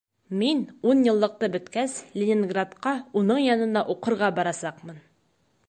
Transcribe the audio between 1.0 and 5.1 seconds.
йыллыҡты бөткәс, Ленинградҡа, уның янына уҡырға барасаҡмын.